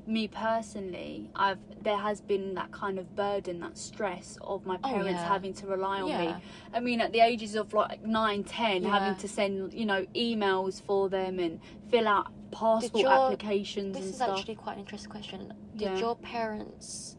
me 0.06 0.26
personally, 0.28 1.30
I've 1.36 1.58
there 1.82 1.96
has 1.96 2.20
been 2.20 2.54
that 2.54 2.70
kind 2.72 2.98
of 2.98 3.14
burden, 3.16 3.60
that 3.60 3.78
stress 3.78 4.36
of 4.42 4.66
my 4.66 4.76
Oh, 4.84 4.88
parents 4.88 5.10
yeah. 5.12 5.28
having 5.28 5.52
to 5.54 5.66
rely 5.66 6.00
on 6.00 6.08
me. 6.10 6.34
I 6.74 6.80
mean, 6.80 7.00
at 7.00 7.12
the 7.12 7.20
ages 7.20 7.54
of 7.54 7.72
like 7.72 8.04
nine, 8.04 8.42
ten, 8.44 8.82
Yeah. 8.82 8.98
having 8.98 9.18
to 9.20 9.28
send 9.28 9.72
you 9.72 9.86
know 9.86 10.04
emails 10.14 10.80
for 10.82 11.08
them 11.08 11.38
and 11.38 11.60
fill 11.88 12.06
out 12.08 12.32
passport 12.50 13.00
your- 13.02 13.10
applications 13.12 13.96
This 13.96 14.06
is 14.06 14.16
stuff. 14.16 14.38
actually 14.38 14.56
quite 14.56 14.74
an 14.74 14.80
interesting 14.80 15.10
question. 15.10 15.52
Did 15.76 15.82
Yeah. 15.82 15.98
your 15.98 16.16
parents 16.16 17.16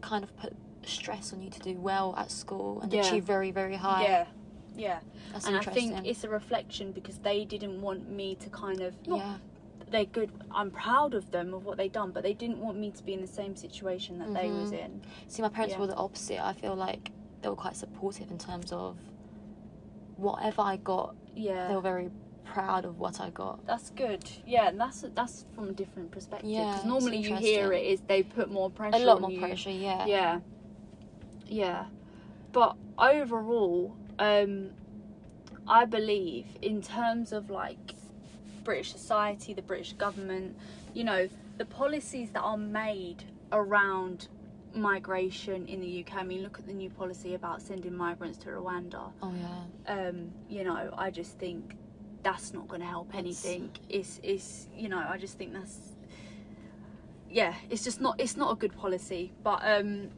kind 0.00 0.24
of 0.24 0.34
put 0.36 0.52
stress 0.84 1.32
on 1.32 1.40
you 1.42 1.48
to 1.50 1.60
do 1.60 1.74
well 1.80 2.14
at 2.16 2.30
school 2.30 2.80
and 2.80 2.92
Yeah. 2.92 3.00
achieve 3.06 3.24
very, 3.24 3.50
very 3.50 3.76
high? 3.76 4.02
yeah, 4.02 4.26
yeah, 4.76 4.98
That's 5.32 5.46
and 5.46 5.56
I 5.56 5.60
think 5.60 6.06
it's 6.06 6.24
a 6.24 6.28
reflection 6.28 6.92
because 6.92 7.18
they 7.18 7.44
didn't 7.44 7.80
want 7.80 8.08
me 8.10 8.34
to 8.36 8.50
kind 8.50 8.80
of 8.80 8.94
not 9.06 9.18
yeah. 9.18 9.36
they're 9.90 10.04
good. 10.04 10.30
I'm 10.50 10.70
proud 10.70 11.14
of 11.14 11.30
them 11.30 11.54
of 11.54 11.64
what 11.64 11.76
they've 11.76 11.92
done, 11.92 12.10
but 12.10 12.22
they 12.22 12.34
didn't 12.34 12.58
want 12.58 12.78
me 12.78 12.90
to 12.90 13.02
be 13.04 13.12
in 13.14 13.20
the 13.20 13.26
same 13.26 13.54
situation 13.54 14.18
that 14.18 14.32
they 14.34 14.50
was 14.50 14.70
Mhm. 14.72 14.84
in. 14.84 15.02
See, 15.28 15.42
my 15.42 15.48
parents 15.48 15.74
Yeah. 15.74 15.80
were 15.80 15.86
the 15.86 15.96
opposite. 15.96 16.40
I 16.44 16.52
feel 16.52 16.74
like 16.74 17.12
they 17.42 17.48
were 17.48 17.56
quite 17.56 17.76
supportive 17.76 18.30
in 18.30 18.38
terms 18.38 18.72
of 18.72 18.96
whatever 20.16 20.62
I 20.62 20.76
got. 20.78 21.14
Yeah, 21.36 21.68
They 21.68 21.74
were 21.74 21.80
very 21.80 22.10
proud 22.44 22.84
of 22.84 22.98
what 23.00 23.20
I 23.20 23.30
got. 23.30 23.64
That's 23.66 23.90
good. 23.90 24.28
Yeah, 24.46 24.68
and 24.68 24.80
that's 24.80 25.04
that's 25.14 25.44
from 25.54 25.68
a 25.68 25.72
different 25.72 26.10
perspective. 26.10 26.48
Yeah, 26.50 26.72
Because 26.72 26.84
normally 26.86 27.18
you 27.18 27.34
hear 27.36 27.72
it 27.72 27.84
is 27.86 28.00
they 28.02 28.22
put 28.22 28.50
more 28.50 28.70
pressure. 28.70 28.96
A 28.96 29.00
lot 29.00 29.20
more 29.20 29.30
you. 29.30 29.38
pressure, 29.40 29.70
yeah. 29.70 30.06
Yeah. 30.06 30.40
Yeah. 31.46 31.86
But 32.52 32.76
overall, 32.98 33.96
um, 34.18 34.70
I 35.66 35.84
believe 35.84 36.46
in 36.62 36.82
terms 36.82 37.32
of 37.32 37.50
like 37.50 37.94
British 38.64 38.92
society, 38.92 39.54
the 39.54 39.62
British 39.62 39.92
government, 39.94 40.56
you 40.92 41.04
know, 41.04 41.28
the 41.58 41.64
policies 41.64 42.30
that 42.30 42.40
are 42.40 42.56
made 42.56 43.24
around 43.52 44.28
migration 44.74 45.66
in 45.66 45.80
the 45.80 46.04
UK. 46.04 46.16
I 46.18 46.22
mean, 46.24 46.42
look 46.42 46.58
at 46.58 46.66
the 46.66 46.72
new 46.72 46.90
policy 46.90 47.34
about 47.34 47.62
sending 47.62 47.94
migrants 47.96 48.38
to 48.38 48.48
Rwanda 48.48 49.12
Oh 49.22 49.32
yeah. 49.86 49.94
um, 49.94 50.32
you 50.48 50.64
know, 50.64 50.92
I 50.96 51.10
just 51.10 51.38
think 51.38 51.76
that's 52.22 52.52
not 52.52 52.66
going 52.68 52.80
to 52.80 52.86
help 52.86 53.14
anything. 53.14 53.70
It's, 53.88 54.18
it's, 54.22 54.66
you 54.74 54.88
know, 54.88 55.04
I 55.08 55.18
just 55.18 55.38
think 55.38 55.52
that's, 55.52 55.78
yeah, 57.30 57.54
it's 57.70 57.84
just 57.84 58.00
not, 58.00 58.18
it's 58.18 58.36
not 58.36 58.50
a 58.50 58.56
good 58.56 58.76
policy. 58.76 59.32
But, 59.44 59.60
um, 59.62 60.08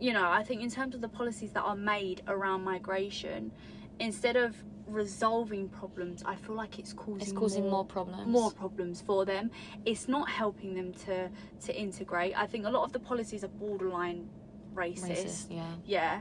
you 0.00 0.12
know, 0.12 0.28
I 0.30 0.42
think 0.42 0.62
in 0.62 0.70
terms 0.70 0.94
of 0.94 1.00
the 1.00 1.08
policies 1.08 1.52
that 1.52 1.62
are 1.62 1.76
made 1.76 2.22
around 2.28 2.62
migration, 2.64 3.52
instead 4.00 4.36
of 4.36 4.56
resolving 4.86 5.68
problems, 5.68 6.22
I 6.24 6.36
feel 6.36 6.54
like 6.54 6.78
it's 6.78 6.92
causing 6.92 7.20
It's 7.22 7.32
causing 7.32 7.68
more, 7.68 7.84
problems. 7.84 8.26
more 8.28 8.50
problems 8.52 9.00
for 9.00 9.24
them. 9.24 9.50
It's 9.84 10.06
not 10.08 10.28
helping 10.28 10.74
them 10.74 10.92
to 11.06 11.28
to 11.66 11.76
integrate. 11.80 12.38
I 12.38 12.46
think 12.46 12.66
a 12.66 12.70
lot 12.70 12.84
of 12.84 12.92
the 12.92 13.00
policies 13.00 13.42
are 13.44 13.48
borderline 13.48 14.28
racist. 14.74 15.08
racist. 15.08 15.46
Yeah. 15.50 15.72
Yeah. 15.84 16.20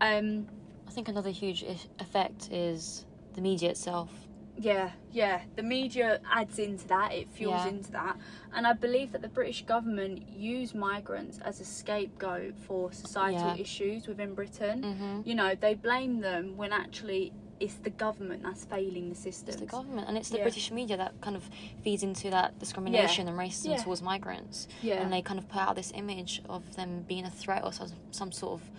Um, 0.00 0.46
I 0.88 0.90
think 0.92 1.08
another 1.08 1.30
huge 1.30 1.64
effect 1.98 2.50
is 2.50 3.04
the 3.34 3.40
media 3.40 3.70
itself. 3.70 4.10
Yeah, 4.58 4.90
yeah. 5.12 5.42
The 5.56 5.62
media 5.62 6.20
adds 6.32 6.58
into 6.58 6.88
that, 6.88 7.12
it 7.12 7.28
fuels 7.30 7.54
Yeah. 7.64 7.68
into 7.68 7.92
that. 7.92 8.16
And 8.54 8.66
I 8.66 8.72
believe 8.72 9.12
that 9.12 9.20
the 9.22 9.28
British 9.28 9.64
government 9.66 10.28
use 10.30 10.74
migrants 10.74 11.38
as 11.44 11.60
a 11.60 11.64
scapegoat 11.64 12.54
for 12.66 12.90
societal 12.92 13.54
Yeah. 13.54 13.56
issues 13.62 14.06
within 14.06 14.34
Britain. 14.34 14.82
Mm-hmm. 14.82 15.20
You 15.28 15.34
know, 15.34 15.54
they 15.54 15.74
blame 15.74 16.20
them 16.20 16.56
when 16.56 16.72
actually 16.72 17.32
it's 17.58 17.74
the 17.76 17.90
government 17.90 18.42
that's 18.42 18.64
failing 18.66 19.08
the 19.08 19.14
system. 19.14 19.48
It's 19.48 19.60
the 19.60 19.66
government, 19.66 20.08
and 20.08 20.16
it's 20.18 20.28
the 20.28 20.36
Yeah. 20.38 20.42
British 20.44 20.70
media 20.70 20.96
that 20.98 21.18
kind 21.22 21.36
of 21.36 21.48
feeds 21.82 22.02
into 22.02 22.28
that 22.30 22.58
discrimination 22.58 23.28
and 23.28 23.38
racism 23.38 23.70
Yeah. 23.70 23.82
towards 23.82 24.02
migrants. 24.02 24.68
Yeah. 24.82 25.02
And 25.02 25.10
they 25.12 25.22
kind 25.22 25.38
of 25.38 25.48
put 25.48 25.60
out 25.60 25.74
this 25.76 25.90
image 25.94 26.42
of 26.48 26.76
them 26.76 27.04
being 27.08 27.24
a 27.24 27.30
threat 27.30 27.64
or 27.64 27.72
some, 27.72 27.88
some 28.10 28.32
sort 28.32 28.60
of 28.60 28.70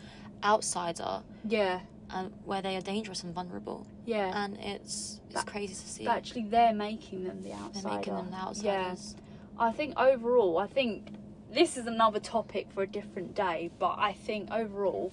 outsider. 0.43 1.21
yeah. 1.47 1.79
And 2.09 2.33
where 2.45 2.61
they 2.61 2.75
are 2.75 2.81
dangerous 2.81 3.23
and 3.23 3.33
vulnerable. 3.33 3.85
yeah. 4.05 4.31
And 4.43 4.57
it's 4.59 5.19
it's 5.25 5.35
That- 5.35 5.45
crazy 5.47 5.73
to 5.73 5.79
see. 5.89 6.05
but 6.05 6.17
actually, 6.17 6.43
they're 6.45 6.73
making 6.73 7.23
them 7.25 7.41
the 7.43 7.53
outsiders. 7.53 7.83
They're 7.83 7.93
making 7.97 8.15
them 8.15 8.31
the 8.31 8.37
outsiders. 8.37 9.15
Yeah. 9.17 9.21
I 9.67 9.71
think 9.71 9.99
overall, 9.99 10.57
I 10.57 10.67
think 10.67 11.09
this 11.51 11.77
is 11.77 11.87
another 11.87 12.19
topic 12.19 12.67
for 12.71 12.83
a 12.83 12.87
different 12.87 13.35
day, 13.35 13.71
but 13.79 13.95
I 13.97 14.13
think 14.13 14.49
overall, 14.51 15.11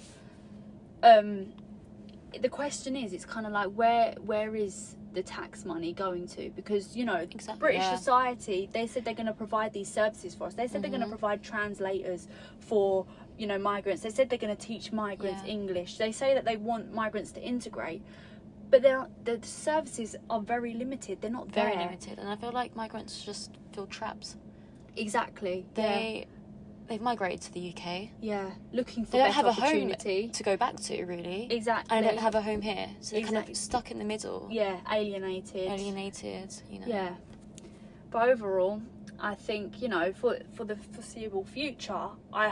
um, 1.02 1.52
the 2.40 2.48
question 2.48 2.96
is, 2.96 3.12
it's 3.12 3.24
kind 3.24 3.46
of 3.46 3.52
like 3.52 3.68
where 3.72 4.14
where 4.24 4.54
is 4.56 4.96
the 5.12 5.22
tax 5.22 5.64
money 5.64 5.92
going 5.92 6.26
to? 6.26 6.50
Because 6.56 6.96
you 6.96 7.04
know, 7.04 7.16
Exactly, 7.16 7.60
British 7.60 7.82
yeah. 7.82 7.96
society, 7.96 8.68
they 8.72 8.86
said 8.88 9.04
they're 9.04 9.14
going 9.14 9.26
to 9.26 9.32
provide 9.32 9.72
these 9.72 9.88
services 9.88 10.34
for 10.34 10.46
us. 10.48 10.54
They 10.54 10.66
said 10.66 10.82
they're 10.82 10.90
going 10.90 11.02
to 11.02 11.08
provide 11.08 11.42
translators 11.42 12.26
for 12.58 13.06
you 13.38 13.46
know 13.46 13.58
migrants. 13.58 14.02
They 14.02 14.10
said 14.10 14.30
they're 14.30 14.38
going 14.38 14.56
to 14.56 14.66
teach 14.66 14.92
migrants 14.92 15.42
Yeah. 15.44 15.50
English. 15.52 15.98
They 15.98 16.12
say 16.12 16.34
that 16.34 16.44
they 16.44 16.56
want 16.56 16.92
migrants 16.92 17.32
to 17.32 17.42
integrate. 17.42 18.02
But 18.70 18.82
the 18.82 19.38
services 19.42 20.16
are 20.30 20.40
very 20.40 20.74
limited. 20.74 21.20
They're 21.20 21.30
not 21.30 21.48
Very 21.48 21.72
there. 21.76 21.84
limited. 21.84 22.18
And 22.18 22.28
I 22.28 22.34
feel 22.36 22.50
like 22.50 22.74
migrants 22.74 23.22
just 23.22 23.50
feel 23.72 23.86
trapped. 23.86 24.36
Exactly. 24.96 25.66
yeah. 25.76 25.82
They 25.82 26.26
they've 26.88 27.00
migrated 27.00 27.40
to 27.42 27.52
the 27.52 27.72
UK. 27.74 28.08
Yeah, 28.20 28.50
looking 28.72 29.04
for 29.04 29.12
They 29.12 29.18
don't 29.18 29.32
have 29.32 29.46
a 29.46 29.52
home 29.52 29.94
to 29.94 30.42
go 30.42 30.56
back 30.56 30.76
to 30.76 31.04
really. 31.04 31.46
Exactly. 31.50 31.96
And 31.96 32.04
they 32.04 32.10
don't 32.10 32.18
have 32.20 32.34
a 32.34 32.42
home 32.42 32.62
here. 32.62 32.88
So 33.00 33.16
they're 33.16 33.24
kind 33.24 33.48
of 33.48 33.56
stuck 33.56 33.90
in 33.90 33.98
the 33.98 34.04
middle. 34.04 34.48
yeah, 34.50 34.80
alienated. 34.90 35.70
Alienated, 35.70 36.54
you 36.70 36.80
know. 36.80 36.86
Yeah. 36.86 37.14
But 38.10 38.28
overall, 38.28 38.80
I 39.20 39.34
think 39.34 39.80
you 39.82 39.88
know 39.88 40.12
for 40.12 40.38
for 40.54 40.64
the 40.64 40.76
foreseeable 40.76 41.44
future, 41.44 42.08
I 42.32 42.48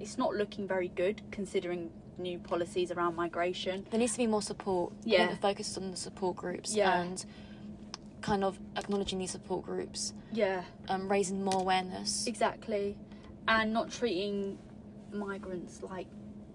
it's 0.00 0.18
not 0.18 0.34
looking 0.34 0.66
very 0.66 0.88
good 0.88 1.22
considering 1.30 1.90
new 2.18 2.38
policies 2.38 2.90
around 2.92 3.16
migration. 3.16 3.86
There 3.90 3.98
needs 3.98 4.12
to 4.12 4.18
be 4.18 4.26
more 4.26 4.42
support. 4.42 4.92
Yeah. 5.04 5.26
think 5.26 5.30
the 5.32 5.36
focus 5.48 5.76
on 5.76 5.90
the 5.90 5.96
support 5.96 6.36
groups 6.36 6.74
Yeah. 6.74 7.00
and 7.00 7.24
kind 8.20 8.44
of 8.44 8.58
acknowledging 8.76 9.18
these 9.18 9.32
support 9.32 9.64
groups, 9.64 10.14
Yeah, 10.32 10.64
um, 10.88 11.10
raising 11.10 11.44
more 11.44 11.60
awareness. 11.60 12.26
exactly, 12.26 12.96
and 13.48 13.72
not 13.72 13.90
treating 13.90 14.58
migrants 15.12 15.82
like 15.82 16.06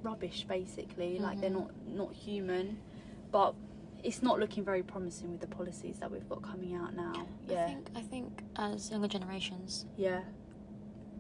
rubbish. 0.02 0.46
Basically, 0.48 1.20
like 1.20 1.40
they're 1.42 1.50
Mhm. 1.50 1.54
not 1.54 1.88
not 1.88 2.14
human. 2.14 2.80
But 3.32 3.54
it's 4.04 4.24
not 4.24 4.40
looking 4.40 4.64
very 4.64 4.82
promising 4.82 5.30
with 5.32 5.42
the 5.42 5.48
policies 5.48 6.00
that 6.00 6.10
we've 6.10 6.28
got 6.28 6.42
coming 6.42 6.74
out 6.74 6.96
now. 6.96 7.28
Yeah. 7.48 7.66
I 7.66 7.68
think 7.68 7.90
I 7.96 8.02
think 8.02 8.44
as 8.56 8.90
younger 8.90 9.08
generations, 9.08 9.86
yeah, 9.98 10.22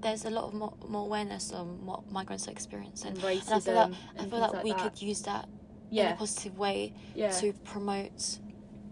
there's 0.02 0.26
a 0.26 0.30
lot 0.30 0.46
of 0.46 0.54
more, 0.54 0.74
more 0.88 1.06
awareness 1.06 1.52
on 1.52 1.86
what 1.86 2.12
migrants 2.12 2.48
are 2.48 2.52
experiencing. 2.52 3.10
and 3.10 3.18
And 3.18 3.26
I 3.28 3.60
feel 3.60 3.74
like, 3.76 3.94
I 4.18 4.26
feel 4.26 4.40
like 4.40 4.54
like 4.54 4.64
we 4.64 4.72
that. 4.72 4.80
could 4.82 5.02
use 5.02 5.22
that 5.24 5.48
in 5.92 6.06
a 6.06 6.16
positive 6.16 6.58
way 6.58 6.94
yeah. 7.16 7.32
to 7.32 7.54
promote 7.64 8.40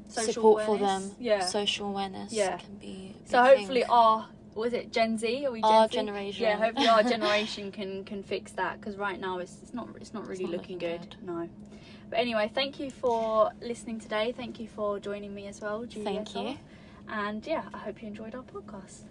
Social 0.10 0.34
support 0.34 0.66
for 0.66 0.78
them. 0.78 1.12
Yeah. 1.20 1.46
Social 1.46 1.88
awareness 1.90 2.32
Yeah. 2.34 2.58
can 2.58 2.76
be. 2.76 3.16
So 3.26 3.44
hopefully 3.44 3.82
thing. 3.82 3.90
our 3.90 4.28
was 4.56 4.74
it 4.74 4.92
Gen 4.92 5.18
Z? 5.20 5.46
Are 5.46 5.52
we 5.52 5.62
Gen 5.62 5.72
Our 5.72 5.88
Z? 5.88 5.96
generation. 5.96 6.44
Yeah, 6.44 6.58
hopefully 6.58 6.88
our 6.88 7.04
generation 7.16 7.72
can 7.72 8.04
can 8.06 8.24
fix 8.24 8.54
that 8.54 8.80
because 8.80 8.96
right 8.98 9.20
now 9.20 9.38
it's 9.40 9.58
it's 9.62 9.74
not 9.74 9.88
it's 10.00 10.14
not 10.14 10.28
really 10.28 10.46
not 10.46 10.54
looking, 10.54 10.80
looking 10.80 11.00
good. 11.00 11.16
No. 11.24 11.48
But 12.10 12.20
anyway, 12.20 12.50
thank 12.54 12.80
you 12.80 12.90
for 12.90 13.52
listening 13.62 14.00
today. 14.00 14.34
Thank 14.36 14.60
you 14.60 14.68
for 14.68 14.98
joining 15.00 15.36
me 15.36 15.48
as 15.48 15.62
well, 15.62 15.86
Julieta. 15.86 16.04
Thank 16.04 16.36
you. 16.36 16.58
And 17.10 17.46
yeah, 17.46 17.64
I 17.74 17.78
hope 17.80 18.02
you 18.02 18.08
enjoyed 18.08 18.34
our 18.34 18.44
podcast. 18.44 19.04